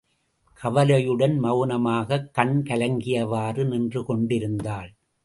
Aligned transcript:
கவலையுடன் 0.61 1.43
மெளனமாகக் 1.43 2.29
கண் 2.31 2.63
கலங்கியவாறே 2.65 3.65
நின்றுகொண்டு 3.65 4.35
இருந்தாள். 4.35 4.93